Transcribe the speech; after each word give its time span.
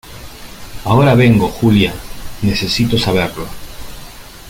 ahora 0.83 1.13
vengo. 1.13 1.47
Julia, 1.47 1.93
necesito 2.41 2.97
saberlo. 2.97 3.45